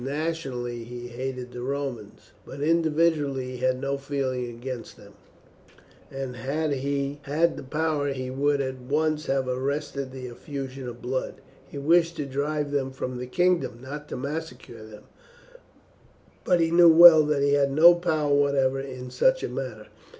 [0.03, 5.13] Nationally he hated the Romans, but individually he had no feeling against them,
[6.09, 11.03] and had he had the power he would at once have arrested the effusion of
[11.03, 11.35] blood.
[11.67, 15.03] He wished to drive them from the kingdom, not to massacre them;
[16.45, 19.85] but he knew well that he had no power whatever in such a matter.